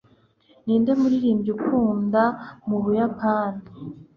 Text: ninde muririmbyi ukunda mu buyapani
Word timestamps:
ninde 0.65 0.91
muririmbyi 0.99 1.49
ukunda 1.55 2.23
mu 2.67 2.77
buyapani 2.83 3.61